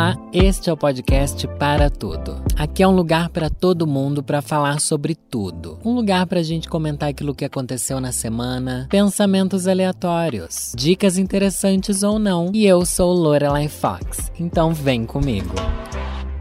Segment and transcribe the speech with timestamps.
[0.00, 2.42] Olá, este é o podcast Para Tudo.
[2.56, 5.78] Aqui é um lugar para todo mundo para falar sobre tudo.
[5.84, 12.02] Um lugar para a gente comentar aquilo que aconteceu na semana, pensamentos aleatórios, dicas interessantes
[12.02, 12.50] ou não.
[12.54, 15.54] E eu sou Lorelai Fox, então vem comigo.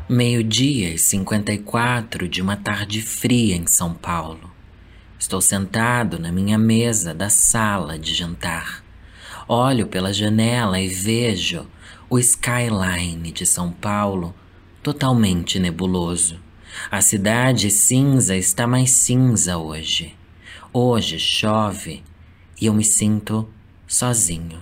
[0.07, 4.50] Meio-dia e 54 de uma tarde fria em São Paulo.
[5.20, 8.82] Estou sentado na minha mesa da sala de jantar.
[9.50, 11.68] Olho pela janela e vejo
[12.10, 14.34] o skyline de São Paulo
[14.81, 16.40] totalmente nebuloso.
[16.90, 20.16] A cidade cinza está mais cinza hoje.
[20.73, 22.03] Hoje chove
[22.59, 23.48] e eu me sinto
[23.88, 24.59] sozinho.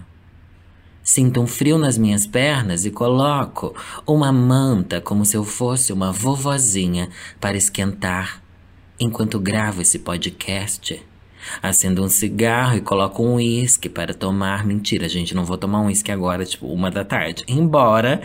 [1.01, 3.73] Sinto um frio nas minhas pernas e coloco
[4.05, 8.43] uma manta como se eu fosse uma vovozinha para esquentar
[8.99, 11.01] enquanto gravo esse podcast.
[11.61, 14.65] Acendo um cigarro e coloco um uísque para tomar.
[14.65, 17.43] Mentira, gente, não vou tomar um uísque agora, tipo, uma da tarde.
[17.47, 18.21] Embora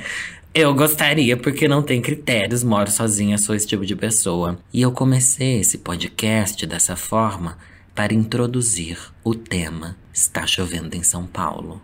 [0.54, 4.58] eu gostaria, porque não tem critérios, moro sozinha, sou esse tipo de pessoa.
[4.72, 7.56] E eu comecei esse podcast dessa forma
[7.94, 11.80] para introduzir o tema Está chovendo em São Paulo.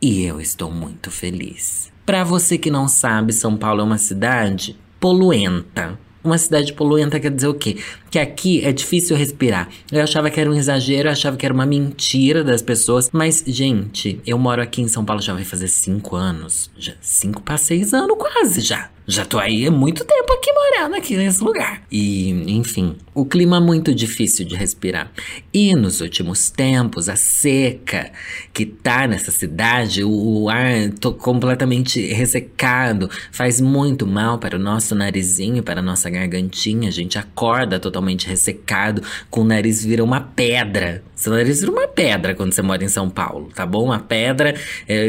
[0.00, 1.90] E eu estou muito feliz.
[2.04, 5.98] Para você que não sabe, São Paulo é uma cidade poluenta.
[6.22, 7.78] Uma cidade poluenta quer dizer o quê?
[8.10, 9.68] Que aqui é difícil respirar.
[9.90, 13.08] Eu achava que era um exagero, eu achava que era uma mentira das pessoas.
[13.12, 16.70] Mas, gente, eu moro aqui em São Paulo já vai fazer cinco anos.
[16.76, 18.90] Já, cinco para seis anos quase já.
[19.10, 21.82] Já tô aí há muito tempo aqui morando aqui nesse lugar.
[21.90, 25.10] E, enfim, o clima é muito difícil de respirar.
[25.52, 28.12] E nos últimos tempos, a seca
[28.52, 34.60] que tá nessa cidade, o, o ar tô completamente ressecado, faz muito mal para o
[34.60, 36.88] nosso narizinho, para a nossa gargantinha.
[36.88, 41.02] A gente acorda totalmente ressecado, com o nariz vira uma pedra.
[41.16, 43.86] Seu nariz vira uma pedra quando você mora em São Paulo, tá bom?
[43.86, 44.54] Uma pedra
[44.88, 45.08] é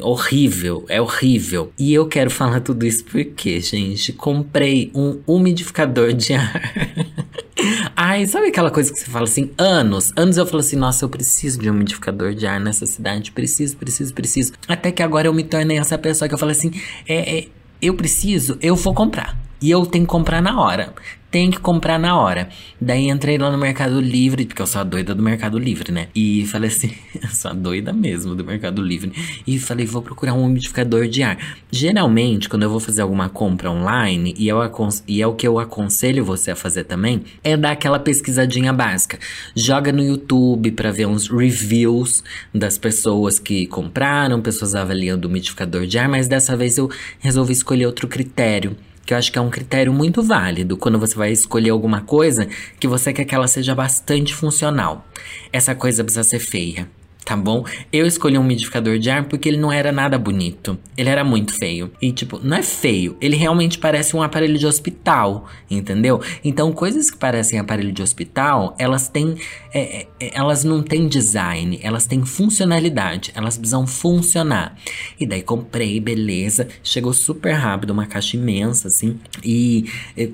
[0.00, 1.70] horrível, é horrível.
[1.78, 4.12] E eu quero falar tudo isso porque quê, gente?
[4.12, 6.72] Comprei um umidificador de ar.
[7.96, 10.12] Ai, sabe aquela coisa que você fala assim, anos?
[10.16, 13.32] Anos eu falo assim, nossa, eu preciso de um umidificador de ar nessa cidade.
[13.32, 14.52] Preciso, preciso, preciso.
[14.68, 16.70] Até que agora eu me tornei essa pessoa que eu falo assim,
[17.06, 17.48] é, é
[17.80, 19.43] eu preciso, eu vou comprar.
[19.64, 20.92] E eu tenho que comprar na hora
[21.34, 22.48] tem que comprar na hora.
[22.80, 26.06] Daí entrei lá no Mercado Livre, porque eu sou a doida do Mercado Livre, né?
[26.14, 29.12] E falei assim, eu sou a doida mesmo do Mercado Livre.
[29.44, 31.36] E falei, vou procurar um umidificador de ar.
[31.72, 34.58] Geralmente, quando eu vou fazer alguma compra online, e, eu
[35.08, 39.18] e é o que eu aconselho você a fazer também, é dar aquela pesquisadinha básica.
[39.56, 42.22] Joga no YouTube para ver uns reviews
[42.54, 46.88] das pessoas que compraram, pessoas avaliando o umidificador de ar, mas dessa vez eu
[47.18, 51.14] resolvi escolher outro critério que eu acho que é um critério muito válido quando você
[51.14, 52.48] vai escolher alguma coisa
[52.80, 55.06] que você quer que ela seja bastante funcional.
[55.52, 56.88] Essa coisa precisa ser feia
[57.24, 57.64] tá bom?
[57.92, 60.78] Eu escolhi um umidificador de ar porque ele não era nada bonito.
[60.96, 61.90] Ele era muito feio.
[62.00, 63.16] E, tipo, não é feio.
[63.20, 66.20] Ele realmente parece um aparelho de hospital, entendeu?
[66.44, 69.36] Então, coisas que parecem aparelho de hospital, elas têm.
[69.72, 73.32] É, é, é, elas não têm design, elas têm funcionalidade.
[73.34, 74.76] Elas precisam funcionar.
[75.18, 76.68] E daí comprei, beleza.
[76.82, 79.18] Chegou super rápido, uma caixa imensa, assim.
[79.42, 80.26] E, e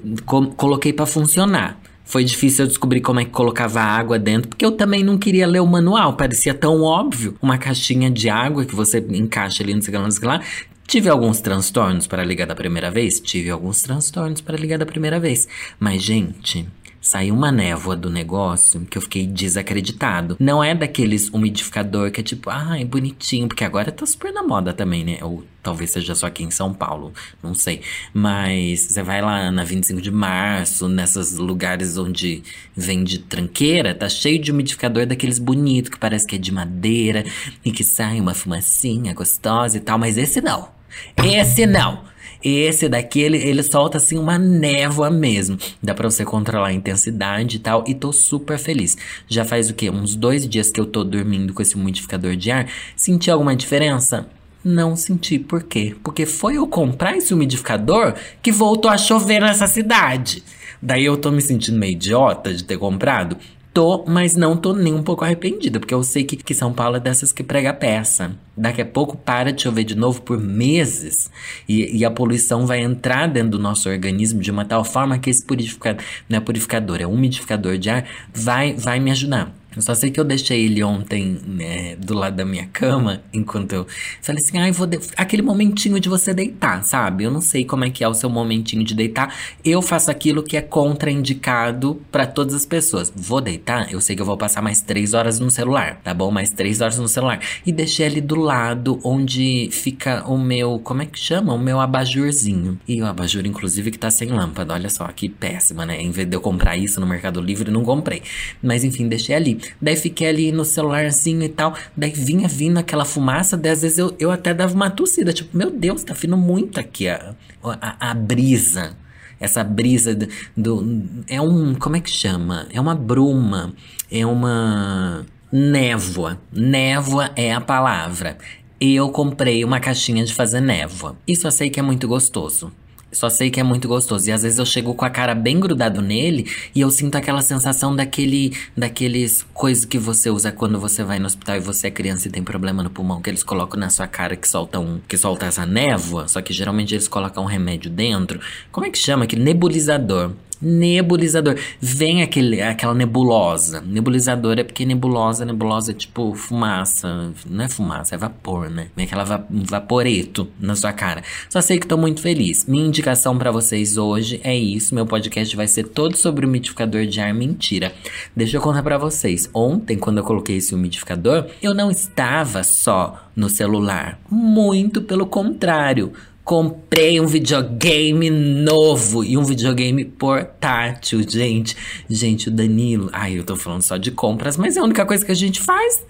[0.56, 1.80] coloquei para funcionar.
[2.10, 5.46] Foi difícil eu descobrir como é que colocava água dentro, porque eu também não queria
[5.46, 7.36] ler o manual, parecia tão óbvio.
[7.40, 10.26] Uma caixinha de água que você encaixa ali, não sei lá, não sei o que
[10.26, 10.40] lá.
[10.88, 13.20] Tive alguns transtornos para ligar da primeira vez?
[13.20, 15.46] Tive alguns transtornos para ligar da primeira vez.
[15.78, 16.66] Mas, gente,
[17.00, 20.36] saiu uma névoa do negócio que eu fiquei desacreditado.
[20.38, 24.42] Não é daqueles umidificador que é tipo, ai, ah, bonitinho, porque agora tá super na
[24.42, 25.18] moda também, né?
[25.22, 27.12] Ou talvez seja só aqui em São Paulo,
[27.42, 27.80] não sei.
[28.12, 32.42] Mas você vai lá na 25 de março, nesses lugares onde
[32.76, 37.24] vende tranqueira, tá cheio de umidificador daqueles bonitos que parece que é de madeira
[37.64, 40.68] e que sai uma fumacinha gostosa e tal, mas esse não.
[41.16, 42.09] Esse não.
[42.42, 45.58] Esse daqui, ele, ele solta assim uma névoa mesmo.
[45.82, 47.84] Dá pra você controlar a intensidade e tal.
[47.86, 48.96] E tô super feliz.
[49.28, 49.90] Já faz o quê?
[49.90, 52.66] Uns dois dias que eu tô dormindo com esse umidificador de ar.
[52.96, 54.26] Senti alguma diferença?
[54.64, 55.38] Não senti.
[55.38, 55.94] Por quê?
[56.02, 60.42] Porque foi eu comprar esse umidificador que voltou a chover nessa cidade.
[60.82, 63.36] Daí eu tô me sentindo meio idiota de ter comprado.
[63.72, 66.96] Tô, mas não tô nem um pouco arrependida, porque eu sei que, que São Paulo
[66.96, 68.32] é dessas que prega peça.
[68.56, 71.30] Daqui a pouco para de chover de novo por meses
[71.68, 75.30] e, e a poluição vai entrar dentro do nosso organismo de uma tal forma que
[75.30, 79.59] esse purificador, não é purificador, é umidificador de ar, vai, vai me ajudar.
[79.74, 83.72] Eu só sei que eu deixei ele ontem né, do lado da minha cama, enquanto
[83.72, 83.86] eu
[84.20, 84.98] falei assim, ai, ah, vou de...
[85.16, 87.24] aquele momentinho de você deitar, sabe?
[87.24, 89.34] Eu não sei como é que é o seu momentinho de deitar.
[89.64, 93.12] Eu faço aquilo que é contraindicado para todas as pessoas.
[93.14, 96.30] Vou deitar, eu sei que eu vou passar mais três horas no celular, tá bom?
[96.30, 97.40] Mais três horas no celular.
[97.64, 101.54] E deixei ele do lado onde fica o meu, como é que chama?
[101.54, 102.78] O meu abajurzinho.
[102.88, 104.74] E o abajur, inclusive, que tá sem lâmpada.
[104.74, 106.00] Olha só, que péssima, né?
[106.00, 108.22] Em vez de eu comprar isso no Mercado Livre, não comprei.
[108.62, 109.59] Mas enfim, deixei ali.
[109.80, 111.74] Daí fiquei ali no celularzinho e tal.
[111.96, 113.56] Daí vinha vindo aquela fumaça.
[113.56, 115.32] Daí às vezes eu, eu até dava uma tossida.
[115.32, 118.96] Tipo, meu Deus, tá vindo muito aqui a, a, a brisa.
[119.38, 121.02] Essa brisa do, do.
[121.26, 121.74] É um.
[121.74, 122.66] Como é que chama?
[122.72, 123.72] É uma bruma.
[124.10, 125.24] É uma.
[125.50, 126.38] Névoa.
[126.52, 128.36] Névoa é a palavra.
[128.80, 131.16] Eu comprei uma caixinha de fazer névoa.
[131.26, 132.72] Isso eu sei que é muito gostoso.
[133.12, 134.28] Só sei que é muito gostoso.
[134.28, 137.42] E às vezes eu chego com a cara bem grudado nele e eu sinto aquela
[137.42, 138.56] sensação daquele.
[138.76, 142.30] daqueles coisas que você usa quando você vai no hospital e você é criança e
[142.30, 145.00] tem problema no pulmão, que eles colocam na sua cara que solta um.
[145.08, 146.28] que solta essa névoa.
[146.28, 148.40] Só que geralmente eles colocam um remédio dentro.
[148.70, 149.24] Como é que chama?
[149.24, 151.56] Aquele nebulizador nebulizador.
[151.80, 153.80] Vem aquele, aquela nebulosa.
[153.80, 157.32] Nebulizador é porque nebulosa, nebulosa é tipo fumaça.
[157.46, 158.88] Não é fumaça, é vapor, né?
[158.96, 161.22] Vem aquela va vaporeto na sua cara.
[161.48, 162.66] Só sei que tô muito feliz.
[162.66, 164.94] Minha indicação para vocês hoje é isso.
[164.94, 167.32] Meu podcast vai ser todo sobre o umidificador de ar.
[167.32, 167.92] Mentira.
[168.34, 169.48] Deixa eu contar para vocês.
[169.54, 174.20] Ontem, quando eu coloquei esse umidificador, eu não estava só no celular.
[174.30, 176.12] Muito pelo contrário
[176.50, 181.76] comprei um videogame novo e um videogame portátil, gente.
[182.08, 183.08] Gente, o Danilo.
[183.12, 185.60] Ai, eu tô falando só de compras, mas é a única coisa que a gente
[185.60, 186.04] faz.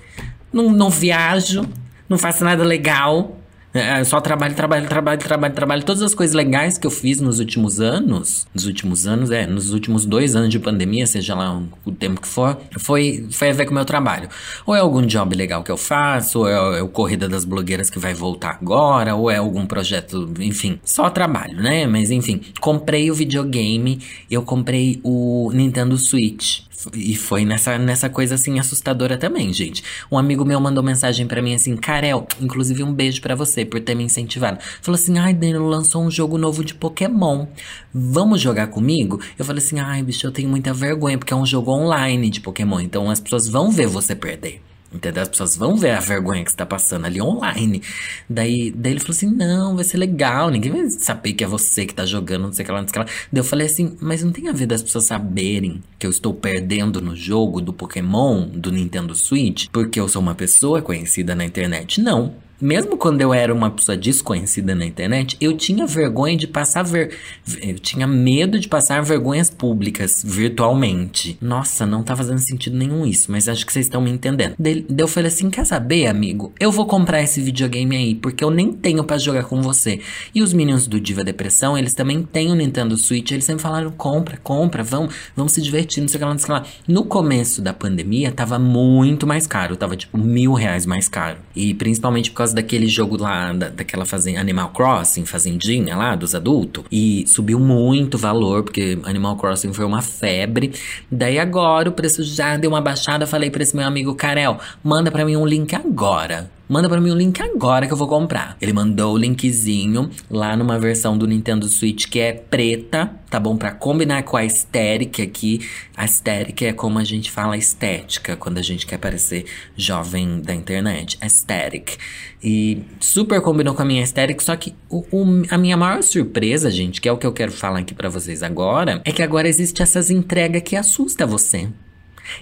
[0.51, 1.69] Não, não viajo,
[2.09, 3.39] não faço nada legal.
[3.72, 5.84] É, só trabalho, trabalho, trabalho, trabalho, trabalho.
[5.84, 9.72] Todas as coisas legais que eu fiz nos últimos anos, nos últimos anos, é, nos
[9.72, 13.67] últimos dois anos de pandemia, seja lá o tempo que for, foi, foi a ver
[13.67, 14.28] com o meu trabalho.
[14.67, 17.88] Ou é algum job legal que eu faço, ou é, é o Corrida das Blogueiras
[17.88, 21.87] que vai voltar agora, ou é algum projeto, enfim, só trabalho, né?
[21.87, 26.62] Mas enfim, comprei o videogame, eu comprei o Nintendo Switch.
[26.94, 29.82] E foi nessa, nessa coisa assim assustadora também, gente.
[30.11, 33.81] Um amigo meu mandou mensagem para mim assim: Karel, inclusive um beijo para você por
[33.81, 34.59] ter me incentivado.
[34.83, 37.47] Falou assim: ai, Danilo lançou um jogo novo de Pokémon.
[37.93, 39.21] Vamos jogar comigo?
[39.39, 42.41] Eu falei assim: ai, bicho, eu tenho muita vergonha, porque é um jogo online de
[42.41, 42.81] Pokémon.
[42.81, 44.62] Então as pessoas vão ver você perder.
[44.93, 45.23] Entendeu?
[45.23, 47.81] As pessoas vão ver a vergonha que você tá passando ali online.
[48.29, 51.87] Daí, daí ele falou assim: não, vai ser legal, ninguém vai saber que é você
[51.87, 53.19] que tá jogando, não sei o que lá, não sei o que lá.
[53.31, 56.35] Daí eu falei assim: mas não tem a ver das pessoas saberem que eu estou
[56.35, 61.45] perdendo no jogo do Pokémon do Nintendo Switch porque eu sou uma pessoa conhecida na
[61.45, 62.01] internet?
[62.01, 66.83] Não mesmo quando eu era uma pessoa desconhecida na internet, eu tinha vergonha de passar
[66.83, 67.15] ver...
[67.62, 71.37] eu tinha medo de passar vergonhas públicas virtualmente.
[71.41, 74.55] Nossa, não tá fazendo sentido nenhum isso, mas acho que vocês estão me entendendo.
[74.59, 76.53] Daí eu falei assim: "Quer saber, amigo?
[76.59, 80.01] Eu vou comprar esse videogame aí, porque eu nem tenho para jogar com você".
[80.35, 83.91] E os meninos do Diva Depressão, eles também têm o Nintendo Switch, eles sempre falaram:
[83.91, 86.53] "Compra, compra, vamos, vamos se divertir, não sei o que lá, não sei o que
[86.53, 86.67] lá".
[86.87, 91.39] No começo da pandemia, tava muito mais caro, tava tipo mil reais mais caro.
[91.55, 96.14] E principalmente por causa causa daquele jogo lá, da, daquela fazenda, Animal Crossing, fazendinha lá,
[96.14, 96.85] dos adultos.
[96.91, 100.73] E subiu muito o valor, porque Animal Crossing foi uma febre.
[101.11, 103.26] Daí agora o preço já deu uma baixada.
[103.26, 107.11] Falei pra esse meu amigo Karel, manda pra mim um link agora manda para mim
[107.11, 108.56] o link agora que eu vou comprar.
[108.61, 113.56] Ele mandou o linkzinho lá numa versão do Nintendo Switch que é preta, tá bom?
[113.56, 115.69] Para combinar com a estética aqui.
[115.96, 119.46] A estética é como a gente fala estética quando a gente quer parecer
[119.76, 121.19] jovem da internet.
[121.20, 121.99] Aesthetic.
[122.43, 126.70] E super combinou com a minha estética, só que o, o, a minha maior surpresa,
[126.70, 129.48] gente, que é o que eu quero falar aqui para vocês agora, é que agora
[129.48, 131.69] existe essas entregas que assusta você.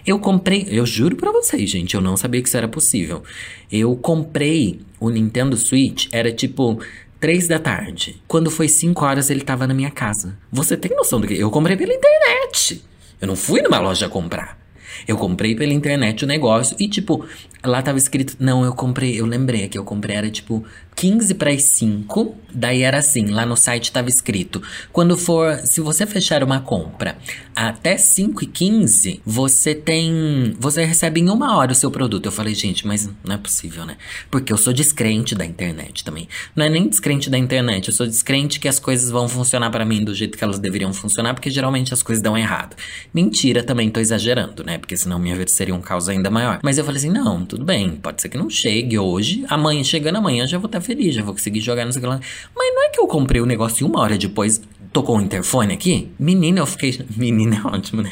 [0.07, 3.23] Eu comprei, eu juro para vocês, gente, eu não sabia que isso era possível.
[3.71, 6.81] Eu comprei o Nintendo Switch, era tipo
[7.21, 8.23] três da tarde.
[8.27, 10.39] Quando foi 5 horas, ele tava na minha casa.
[10.51, 11.35] Você tem noção do que?
[11.35, 12.83] Eu comprei pela internet.
[13.21, 14.59] Eu não fui numa loja comprar.
[15.07, 17.25] Eu comprei pela internet o negócio e, tipo,
[17.65, 18.37] lá tava escrito.
[18.39, 20.65] Não, eu comprei, eu lembrei que eu comprei, era tipo
[20.99, 22.35] 15 para as 5.
[22.53, 24.61] Daí era assim, lá no site tava escrito:
[24.93, 27.17] quando for, se você fechar uma compra
[27.55, 30.57] até 5 e 15, você tem.
[30.59, 32.27] Você recebe em uma hora o seu produto.
[32.27, 33.97] Eu falei, gente, mas não é possível, né?
[34.31, 36.27] Porque eu sou descrente da internet também.
[36.57, 39.85] Não é nem descrente da internet, eu sou descrente que as coisas vão funcionar para
[39.85, 42.75] mim do jeito que elas deveriam funcionar, porque geralmente as coisas dão errado.
[43.15, 44.79] Mentira, também tô exagerando, né?
[44.79, 46.59] Porque senão minha vida seria um caos ainda maior.
[46.63, 50.17] Mas eu falei assim: não, tudo bem, pode ser que não chegue hoje, amanhã chegando
[50.17, 52.19] amanhã já vou estar feliz, já vou conseguir jogar no celular.
[52.57, 55.75] Mas não é que eu comprei o negócio e uma hora depois tocou o interfone
[55.75, 56.11] aqui?
[56.19, 56.99] Menina, eu fiquei.
[57.15, 58.11] Menina é ótimo, né?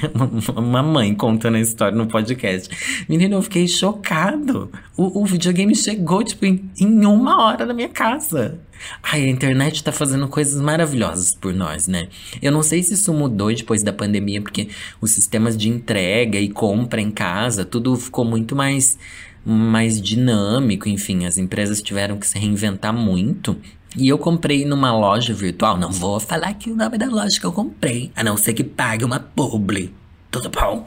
[0.54, 2.68] Uma mãe contando a história no podcast.
[3.09, 4.71] Menina, eu fiquei chocado.
[4.95, 8.61] O, o videogame chegou, tipo, em, em uma hora na minha casa.
[9.02, 12.09] Ai, a internet tá fazendo coisas maravilhosas por nós, né?
[12.42, 14.68] Eu não sei se isso mudou depois da pandemia, porque
[15.00, 18.99] os sistemas de entrega e compra em casa, tudo ficou muito mais
[19.47, 23.57] mais dinâmico, enfim, as empresas tiveram que se reinventar muito.
[23.97, 27.47] E eu comprei numa loja virtual, não vou falar aqui o nome da loja que
[27.47, 29.95] eu comprei, a não ser que pague uma publi
[30.30, 30.87] tudo bom?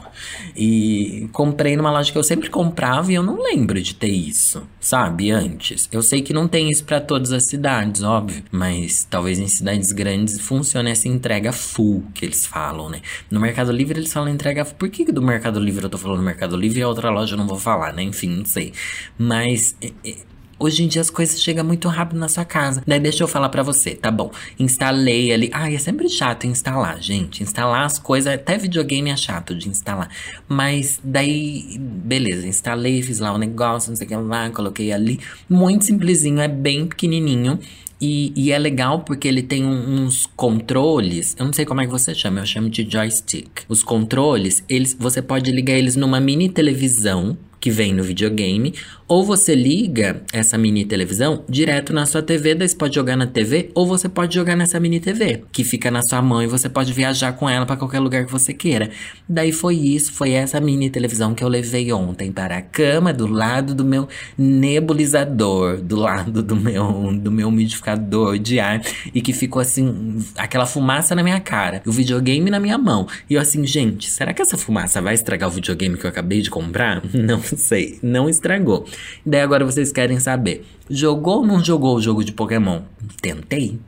[0.56, 4.62] E comprei numa loja que eu sempre comprava e eu não lembro de ter isso,
[4.80, 5.30] sabe?
[5.30, 5.88] Antes.
[5.90, 9.92] Eu sei que não tem isso para todas as cidades, óbvio, mas talvez em cidades
[9.92, 13.00] grandes funcione essa entrega full que eles falam, né?
[13.30, 14.76] No Mercado Livre eles falam entrega full.
[14.76, 17.38] Por que do Mercado Livre eu tô falando Mercado Livre e a outra loja eu
[17.38, 18.02] não vou falar, né?
[18.02, 18.72] Enfim, não sei.
[19.18, 19.76] Mas
[20.62, 22.82] Hoje em dia as coisas chegam muito rápido na sua casa.
[22.86, 24.30] Daí deixa eu falar para você, tá bom?
[24.58, 25.48] Instalei ali.
[25.54, 27.42] Ai, é sempre chato instalar, gente.
[27.42, 30.10] Instalar as coisas, até videogame é chato de instalar.
[30.46, 34.92] Mas daí, beleza, instalei, fiz lá o um negócio, não sei o que lá, coloquei
[34.92, 35.18] ali.
[35.48, 37.58] Muito simplesinho, é bem pequenininho.
[37.98, 41.36] E, e, é legal porque ele tem uns controles.
[41.38, 43.62] Eu não sei como é que você chama, eu chamo de joystick.
[43.68, 48.74] Os controles, eles, você pode ligar eles numa mini televisão que vem no videogame,
[49.06, 53.26] ou você liga essa mini televisão direto na sua TV, daí você pode jogar na
[53.26, 56.68] TV, ou você pode jogar nessa mini TV, que fica na sua mão e você
[56.68, 58.88] pode viajar com ela para qualquer lugar que você queira.
[59.28, 63.26] Daí foi isso, foi essa mini televisão que eu levei ontem para a cama, do
[63.26, 68.80] lado do meu nebulizador, do lado do meu, do meu umidificador de ar,
[69.12, 73.08] e que ficou assim, aquela fumaça na minha cara, o videogame na minha mão.
[73.28, 76.40] E eu assim, gente, será que essa fumaça vai estragar o videogame que eu acabei
[76.40, 77.02] de comprar?
[77.12, 78.86] Não sei, não estragou.
[79.24, 82.82] Daí agora vocês querem saber: jogou ou não jogou o jogo de Pokémon?
[83.20, 83.78] Tentei.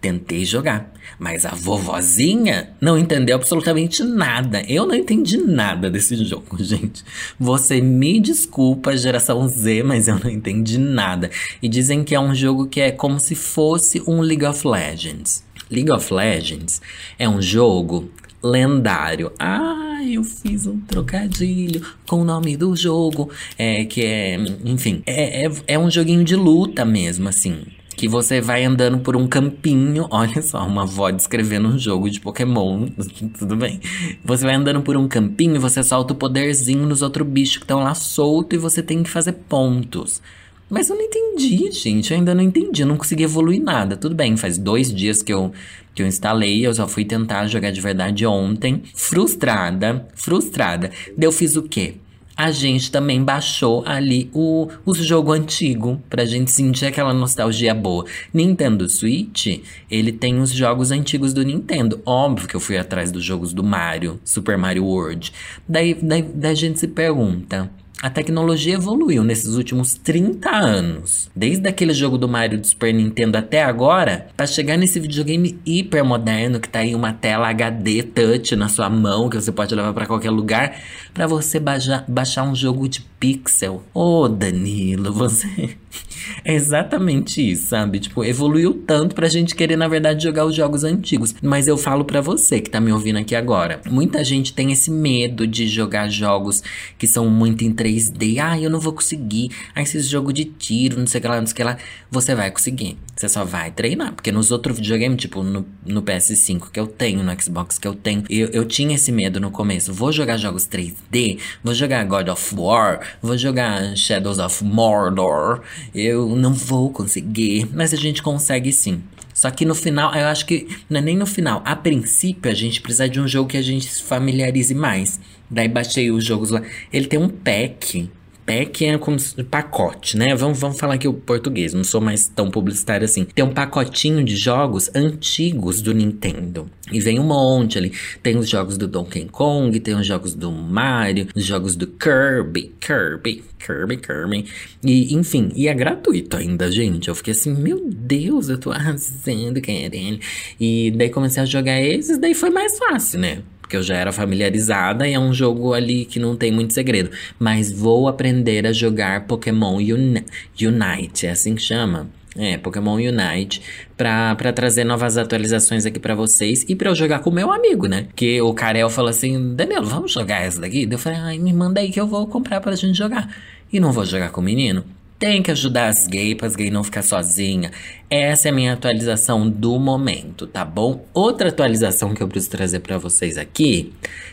[0.00, 4.62] Tentei jogar, mas a vovozinha não entendeu absolutamente nada.
[4.68, 7.02] Eu não entendi nada desse jogo, gente.
[7.40, 11.30] Você me desculpa, geração Z, mas eu não entendi nada.
[11.62, 15.42] E dizem que é um jogo que é como se fosse um League of Legends.
[15.70, 16.82] League of Legends
[17.18, 18.10] é um jogo
[18.44, 19.32] lendário.
[19.38, 23.30] Ah, eu fiz um trocadilho com o nome do jogo.
[23.58, 27.62] É que é, enfim, é, é, é um joguinho de luta mesmo, assim.
[27.96, 30.06] Que você vai andando por um campinho.
[30.12, 32.88] Olha só, uma avó descrevendo um jogo de Pokémon.
[33.38, 33.80] Tudo bem.
[34.24, 37.64] Você vai andando por um campinho e você solta o poderzinho nos outros bichos que
[37.64, 40.20] estão lá solto e você tem que fazer pontos.
[40.68, 42.10] Mas eu não entendi, gente.
[42.10, 42.82] Eu ainda não entendi.
[42.82, 43.96] Eu não consegui evoluir nada.
[43.96, 45.52] Tudo bem, faz dois dias que eu,
[45.94, 46.66] que eu instalei.
[46.66, 48.82] Eu só fui tentar jogar de verdade ontem.
[48.94, 50.90] Frustrada, frustrada.
[51.16, 51.94] Daí eu fiz o quê?
[52.36, 58.04] A gente também baixou ali o, o jogo antigo, pra gente sentir aquela nostalgia boa.
[58.32, 62.02] Nintendo Switch, ele tem os jogos antigos do Nintendo.
[62.04, 65.32] Óbvio que eu fui atrás dos jogos do Mario, Super Mario World.
[65.68, 67.70] Daí, daí, daí a gente se pergunta,
[68.04, 71.30] a tecnologia evoluiu nesses últimos 30 anos.
[71.34, 76.04] Desde aquele jogo do Mario do Super Nintendo até agora, para chegar nesse videogame hiper
[76.04, 79.94] moderno que tá aí uma tela HD touch na sua mão que você pode levar
[79.94, 80.82] para qualquer lugar,
[81.14, 83.82] para você baixar, baixar um jogo de pixel.
[83.94, 85.74] Ô, oh, Danilo, você
[86.44, 88.00] é exatamente isso, sabe?
[88.00, 91.34] Tipo, evoluiu tanto pra gente querer, na verdade, jogar os jogos antigos.
[91.42, 93.80] Mas eu falo para você que tá me ouvindo aqui agora.
[93.90, 96.62] Muita gente tem esse medo de jogar jogos
[96.98, 98.38] que são muito em 3D.
[98.38, 99.50] Ah, eu não vou conseguir.
[99.74, 101.76] Ah, esses jogo de tiro, não sei o que lá, não sei o que lá.
[102.10, 102.96] Você vai conseguir.
[103.16, 104.12] Você só vai treinar.
[104.12, 107.94] Porque nos outros videogames, tipo no, no PS5 que eu tenho, no Xbox que eu
[107.94, 109.92] tenho, eu, eu tinha esse medo no começo.
[109.92, 115.62] Vou jogar jogos 3D, vou jogar God of War, vou jogar Shadows of Mordor.
[115.94, 117.68] Eu não vou conseguir.
[117.72, 119.02] Mas a gente consegue sim.
[119.32, 121.60] Só que no final, eu acho que não é nem no final.
[121.64, 125.18] A princípio, a gente precisa de um jogo que a gente se familiarize mais.
[125.50, 126.62] Daí baixei os jogos lá.
[126.92, 128.08] Ele tem um pack
[128.46, 129.16] pack é como
[129.50, 130.34] pacote, né?
[130.34, 133.24] Vamos, vamos falar aqui o português, não sou mais tão publicitário assim.
[133.24, 136.70] Tem um pacotinho de jogos antigos do Nintendo.
[136.92, 137.92] E vem um monte ali.
[138.22, 142.74] Tem os jogos do Donkey Kong, tem os jogos do Mario, os jogos do Kirby,
[142.78, 144.44] Kirby, Kirby, Kirby.
[144.82, 147.08] E, enfim, e é gratuito ainda, gente.
[147.08, 150.20] Eu fiquei assim, meu Deus, eu tô arrasando, querendo.
[150.60, 153.42] E daí comecei a jogar esses, daí foi mais fácil, né?
[153.64, 157.10] Porque eu já era familiarizada e é um jogo ali que não tem muito segredo.
[157.38, 160.22] Mas vou aprender a jogar Pokémon Uni
[160.60, 162.10] Unite, é assim que chama.
[162.36, 163.62] É, Pokémon Unite,
[163.96, 167.50] pra, pra trazer novas atualizações aqui para vocês e para eu jogar com o meu
[167.50, 168.08] amigo, né?
[168.14, 170.86] Que o Karel falou assim: Danilo, vamos jogar essa daqui?
[170.90, 173.34] Eu falei: ai, me manda aí que eu vou comprar pra gente jogar.
[173.72, 174.84] E não vou jogar com o menino.
[175.18, 177.70] Tem que ajudar as gays para as gays não ficar sozinha.
[178.10, 181.06] Essa é a minha atualização do momento, tá bom?
[181.14, 183.92] Outra atualização que eu preciso trazer para vocês aqui,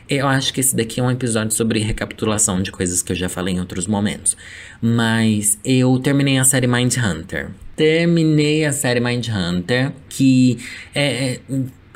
[0.09, 3.29] eu acho que esse daqui é um episódio sobre recapitulação de coisas que eu já
[3.29, 4.35] falei em outros momentos.
[4.81, 7.49] Mas eu terminei a série Mind Hunter.
[7.75, 10.59] Terminei a série Mind Hunter, que
[10.93, 11.39] é, é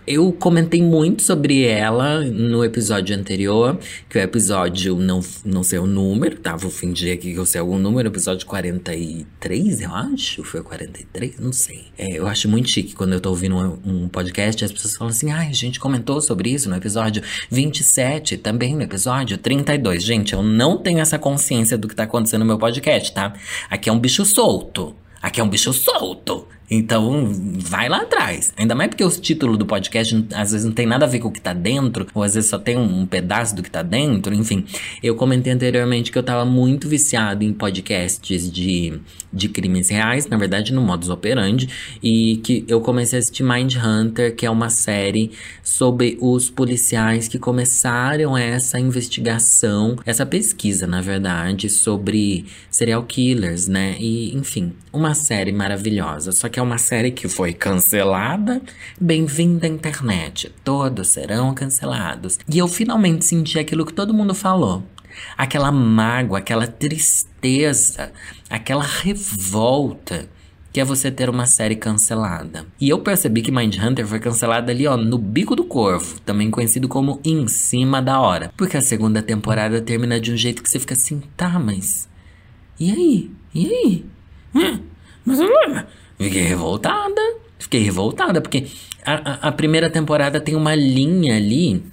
[0.08, 5.86] eu comentei muito sobre ela no episódio anterior, que o episódio não, não sei o
[5.86, 6.56] número, tá?
[6.56, 10.44] Vou fingir aqui que eu sei algum número, episódio 43, eu acho.
[10.44, 11.40] Foi 43?
[11.40, 11.86] Não sei.
[11.98, 15.12] É, eu acho muito chique quando eu tô ouvindo um, um podcast as pessoas falam
[15.12, 20.04] assim: ai, ah, a gente comentou sobre isso no episódio 27, também no episódio 32.
[20.04, 23.34] Gente, eu não tenho essa consciência do que tá acontecendo no meu podcast, tá?
[23.70, 24.96] Aqui é um bicho solto.
[25.22, 26.48] Aqui é um bicho solto.
[26.70, 28.52] Então, vai lá atrás.
[28.58, 31.28] Ainda mais porque o título do podcast às vezes não tem nada a ver com
[31.28, 34.34] o que tá dentro, ou às vezes só tem um pedaço do que tá dentro,
[34.34, 34.66] enfim.
[35.02, 39.00] Eu comentei anteriormente que eu tava muito viciado em podcasts de,
[39.32, 41.70] de crimes reais, na verdade no modus operandi,
[42.02, 45.32] e que eu comecei a assistir Mind Hunter, que é uma série
[45.64, 53.96] sobre os policiais que começaram essa investigação, essa pesquisa, na verdade, sobre serial killers, né?
[54.00, 56.32] E, enfim, uma série maravilhosa.
[56.32, 58.62] Só que que é uma série que foi cancelada.
[58.98, 60.50] Bem-vinda à internet.
[60.64, 62.40] Todos serão cancelados.
[62.50, 64.82] E eu finalmente senti aquilo que todo mundo falou.
[65.38, 68.14] Aquela mágoa, aquela tristeza,
[68.50, 70.30] aquela revolta
[70.72, 72.66] que é você ter uma série cancelada.
[72.80, 76.88] E eu percebi que Mindhunter foi cancelada ali, ó, no bico do corvo, também conhecido
[76.88, 78.50] como em cima da hora.
[78.56, 82.08] Porque a segunda temporada termina de um jeito que você fica assim, tá, mas.
[82.80, 83.32] E aí?
[83.54, 84.06] E aí?
[84.56, 84.80] Hum,
[85.26, 85.40] mas
[86.18, 87.22] Fiquei revoltada.
[87.58, 88.68] Fiquei revoltada, porque
[89.04, 91.84] a, a, a primeira temporada tem uma linha ali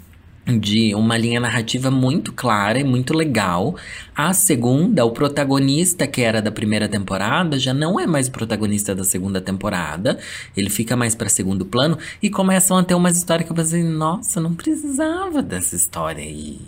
[0.45, 3.77] de uma linha narrativa muito clara e muito legal.
[4.15, 8.95] A segunda, o protagonista que era da primeira temporada já não é mais o protagonista
[8.95, 10.19] da segunda temporada.
[10.57, 13.83] Ele fica mais para segundo plano e começam a ter umas histórias que eu pensei,
[13.83, 16.61] nossa, não precisava dessa história aí.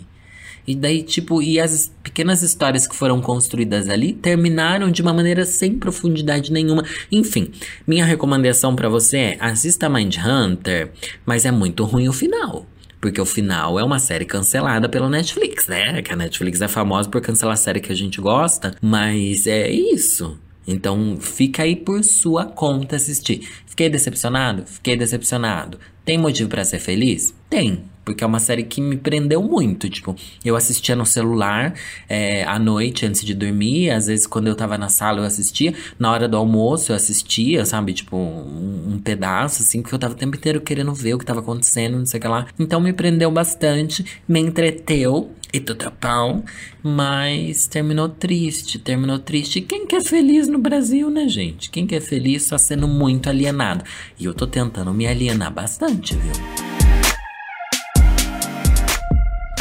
[0.67, 5.45] E daí, tipo, e as pequenas histórias que foram construídas ali terminaram de uma maneira
[5.45, 6.83] sem profundidade nenhuma.
[7.11, 7.51] Enfim,
[7.85, 10.91] minha recomendação para você é assista Mind Hunter,
[11.25, 12.65] mas é muito ruim o final.
[12.99, 16.01] Porque o final é uma série cancelada pela Netflix, né?
[16.01, 18.75] Que a Netflix é famosa por cancelar série que a gente gosta.
[18.81, 20.39] Mas é isso.
[20.67, 23.47] Então fica aí por sua conta assistir.
[23.67, 24.65] Fiquei decepcionado?
[24.65, 25.79] Fiquei decepcionado.
[26.03, 27.35] Tem motivo para ser feliz?
[27.49, 27.83] Tem.
[28.05, 29.89] Porque é uma série que me prendeu muito.
[29.89, 30.15] Tipo,
[30.45, 31.73] eu assistia no celular
[32.07, 33.89] é, à noite antes de dormir.
[33.89, 35.73] Às vezes, quando eu tava na sala, eu assistia.
[35.97, 37.93] Na hora do almoço, eu assistia, sabe?
[37.93, 41.25] Tipo, um, um pedaço, assim, porque eu tava o tempo inteiro querendo ver o que
[41.25, 42.45] tava acontecendo, não sei o que lá.
[42.59, 46.43] Então, me prendeu bastante, me entreteu e tudo pão.
[46.83, 49.61] Mas terminou triste, terminou triste.
[49.61, 51.71] Quem quer feliz no Brasil, né, gente?
[51.71, 53.83] Quem quer feliz só sendo muito alienado.
[54.19, 56.74] E eu tô tentando me alienar bastante, viu?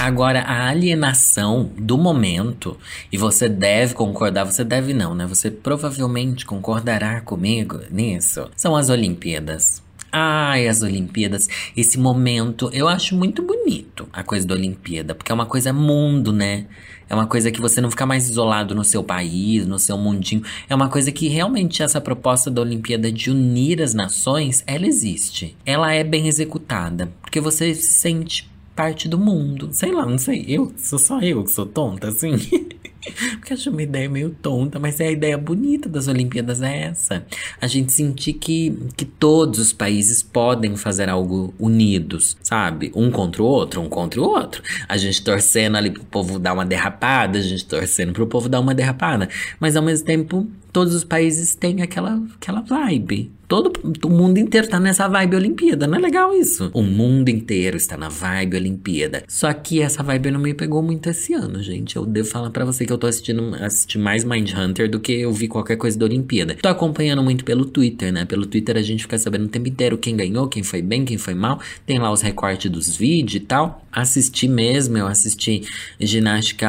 [0.04, 2.76] Agora, a alienação do momento,
[3.10, 5.26] e você deve concordar, você deve não, né?
[5.26, 9.82] Você provavelmente concordará comigo nisso, são as Olimpíadas.
[10.12, 15.34] Ai, as Olimpíadas, esse momento, eu acho muito bonito a coisa da Olimpíada, porque é
[15.34, 16.66] uma coisa mundo, né?
[17.08, 20.42] É uma coisa que você não fica mais isolado no seu país, no seu mundinho.
[20.68, 25.56] É uma coisa que realmente essa proposta da Olimpíada de unir as nações, ela existe.
[25.64, 29.68] Ela é bem executada, porque você se sente parte do mundo.
[29.72, 30.44] Sei lá, não sei.
[30.48, 32.36] Eu sou só eu que sou tonta, assim.
[33.38, 37.26] Porque acho uma ideia meio tonta, mas é a ideia bonita das Olimpíadas é essa.
[37.60, 42.90] A gente sentir que, que todos os países podem fazer algo unidos, sabe?
[42.94, 44.62] Um contra o outro, um contra o outro.
[44.88, 48.60] A gente torcendo ali pro povo dar uma derrapada, a gente torcendo pro povo dar
[48.60, 49.28] uma derrapada.
[49.60, 53.32] Mas ao mesmo tempo, todos os países têm aquela, aquela vibe.
[53.46, 53.72] Todo
[54.04, 56.70] o mundo inteiro tá nessa vibe Olimpíada, não é legal isso?
[56.72, 59.22] O mundo inteiro está na vibe Olimpíada.
[59.28, 61.94] Só que essa vibe não me pegou muito esse ano, gente.
[61.94, 65.12] Eu devo falar para você que eu tô assistindo assisti mais Mind Hunter do que
[65.12, 66.56] eu vi qualquer coisa da Olimpíada.
[66.60, 68.24] Tô acompanhando muito pelo Twitter, né?
[68.24, 71.18] Pelo Twitter a gente fica sabendo o tempo inteiro quem ganhou, quem foi bem, quem
[71.18, 71.60] foi mal.
[71.86, 73.84] Tem lá os recortes dos vídeos e tal.
[73.92, 75.62] Assisti mesmo, eu assisti
[76.00, 76.68] ginástica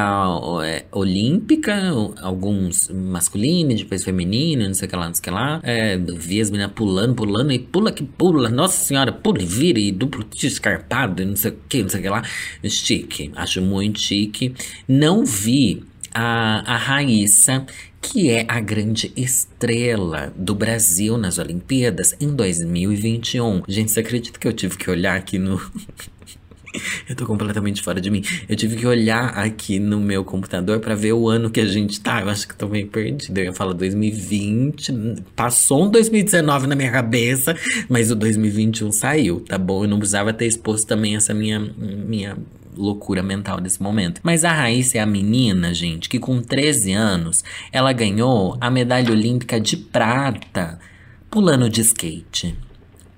[0.64, 1.74] é, olímpica,
[2.20, 5.60] alguns masculino, depois feminino, não sei o que lá, não sei o que lá.
[5.62, 8.48] É, vi as meninas pulando, pulando e pula que pula.
[8.50, 12.02] Nossa senhora, pula e vira e duplo escarpado, não sei o que, não sei o
[12.02, 12.22] que lá.
[12.64, 14.54] Chique, acho muito chique.
[14.86, 15.82] Não vi
[16.12, 17.66] a, a Raíssa,
[18.00, 23.62] que é a grande estrela do Brasil nas Olimpíadas em 2021.
[23.66, 25.60] Gente, você acredita que eu tive que olhar aqui no.
[27.08, 28.22] Eu tô completamente fora de mim.
[28.48, 32.00] Eu tive que olhar aqui no meu computador para ver o ano que a gente
[32.00, 32.20] tá.
[32.20, 33.38] Eu acho que tô meio perdido.
[33.38, 34.92] Eu ia falar 2020.
[35.34, 37.56] Passou um 2019 na minha cabeça,
[37.88, 39.84] mas o 2021 saiu, tá bom?
[39.84, 42.36] Eu não precisava ter exposto também essa minha, minha
[42.76, 44.20] loucura mental desse momento.
[44.22, 49.10] Mas a Raíssa é a menina, gente, que com 13 anos ela ganhou a medalha
[49.10, 50.78] olímpica de prata
[51.30, 52.56] pulando de skate.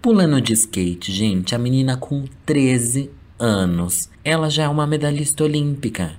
[0.00, 6.12] Pulando de skate, gente, a menina com 13 anos, ela já é uma medalhista olímpica.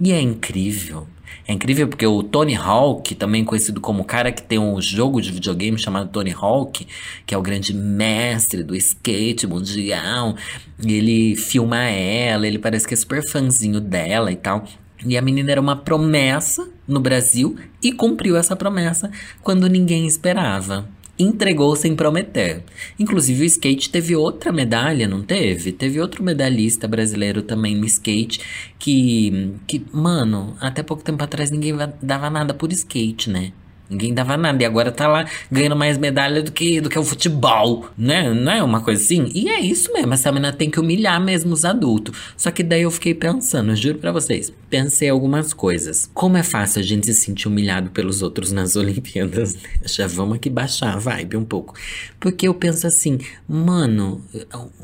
[0.00, 1.06] E é incrível.
[1.46, 5.20] É incrível porque o Tony Hawk, também conhecido como o cara que tem um jogo
[5.20, 6.86] de videogame chamado Tony Hawk,
[7.26, 10.36] que é o grande mestre do skate mundial,
[10.82, 14.64] ele filma ela, ele parece que é super fãzinho dela e tal.
[15.04, 19.10] E a menina era uma promessa no Brasil e cumpriu essa promessa
[19.42, 22.62] quando ninguém esperava entregou sem prometer.
[22.98, 25.72] Inclusive o skate teve outra medalha, não teve?
[25.72, 28.40] Teve outro medalhista brasileiro também no skate
[28.78, 33.52] que, que mano, até pouco tempo atrás ninguém dava nada por skate, né?
[33.88, 34.62] Ninguém dava nada.
[34.62, 38.32] E agora tá lá ganhando mais medalha do que, do que o futebol, né?
[38.32, 39.30] Não é uma coisa assim?
[39.34, 40.14] E é isso mesmo.
[40.14, 42.16] Essa menina tem que humilhar mesmo os adultos.
[42.36, 44.52] Só que daí eu fiquei pensando, juro pra vocês.
[44.70, 46.10] Pensei algumas coisas.
[46.14, 49.60] Como é fácil a gente se sentir humilhado pelos outros nas Olimpíadas, né?
[49.84, 51.74] Já vamos aqui baixar a vibe um pouco.
[52.18, 54.24] Porque eu penso assim, mano,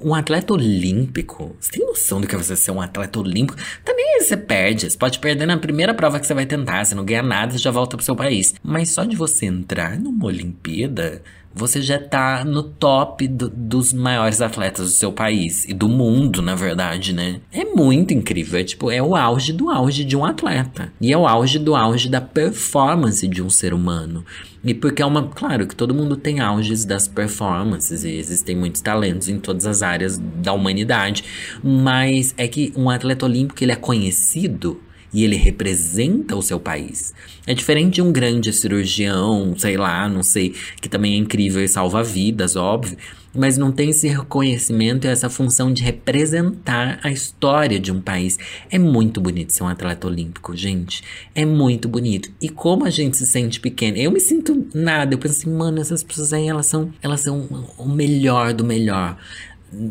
[0.03, 3.59] um atleta olímpico, você tem noção do que é você ser um atleta olímpico?
[3.85, 4.91] Também você perde.
[4.91, 6.85] Você pode perder na primeira prova que você vai tentar.
[6.85, 8.55] Você não ganha nada, você já volta pro seu país.
[8.63, 11.23] Mas só de você entrar numa Olimpíada,
[11.53, 16.41] você já tá no top do, dos maiores atletas do seu país e do mundo,
[16.41, 17.41] na verdade, né?
[17.53, 18.61] É muito incrível.
[18.61, 20.93] É tipo, é o auge do auge de um atleta.
[21.01, 24.25] E é o auge do auge da performance de um ser humano.
[24.63, 25.27] E porque é uma.
[25.29, 29.83] Claro que todo mundo tem auges das performances e existem muitos talentos em todas as
[29.83, 31.25] áreas da humanidade.
[31.65, 34.81] Mas é que um atleta olímpico ele é conhecido
[35.13, 37.13] e ele representa o seu país.
[37.47, 41.69] É diferente de um grande cirurgião, sei lá, não sei, que também é incrível e
[41.69, 42.97] salva vidas, óbvio,
[43.35, 48.39] mas não tem esse reconhecimento e essa função de representar a história de um país.
[48.71, 51.03] É muito bonito ser um atleta olímpico, gente.
[51.35, 52.31] É muito bonito.
[52.41, 55.15] E como a gente se sente pequeno, eu me sinto nada.
[55.15, 59.17] Eu penso assim, mano, essas pessoas aí, elas são, elas são o melhor do melhor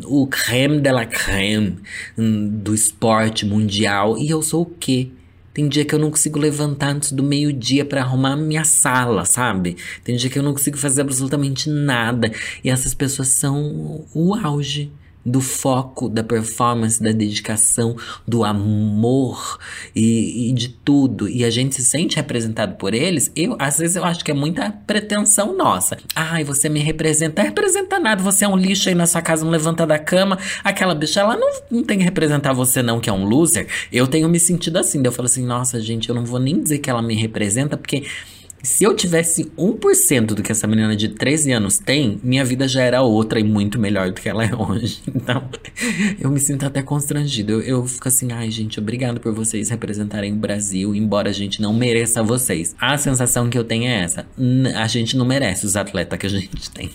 [0.04, 1.78] o creme de la creme
[2.16, 4.18] hum, do esporte mundial.
[4.18, 5.10] E eu sou o quê?
[5.52, 9.76] Tem dia que eu não consigo levantar antes do meio-dia para arrumar minha sala, sabe?
[10.04, 12.30] Tem dia que eu não consigo fazer absolutamente nada.
[12.62, 14.92] E essas pessoas são o auge
[15.24, 19.58] do foco, da performance, da dedicação, do amor
[19.94, 21.28] e, e, de tudo.
[21.28, 23.30] E a gente se sente representado por eles.
[23.36, 25.98] Eu, às vezes, eu acho que é muita pretensão nossa.
[26.14, 27.42] Ai, você me representa.
[27.42, 28.22] Representa nada.
[28.22, 30.38] Você é um lixo aí na sua casa, não levanta da cama.
[30.64, 33.66] Aquela bicha, ela não, não tem que representar você, não, que é um loser.
[33.92, 35.02] Eu tenho me sentido assim.
[35.04, 38.04] Eu falo assim, nossa, gente, eu não vou nem dizer que ela me representa, porque
[38.62, 42.82] se eu tivesse 1% do que essa menina de 13 anos tem, minha vida já
[42.82, 45.00] era outra e muito melhor do que ela é hoje.
[45.20, 45.48] Então,
[46.18, 47.52] eu me sinto até constrangido.
[47.52, 51.60] Eu, eu fico assim, ai, gente, obrigado por vocês representarem o Brasil, embora a gente
[51.60, 52.74] não mereça vocês.
[52.80, 54.26] A sensação que eu tenho é essa:
[54.76, 56.90] a gente não merece os atletas que a gente tem.